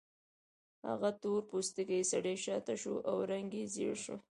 [0.89, 4.15] هغه تور پوستکی سړی شاته شو او رنګ یې ژیړ شو